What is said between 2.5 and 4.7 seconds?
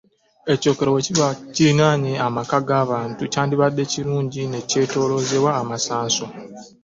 g’abantu, kyandibadde kirungi ne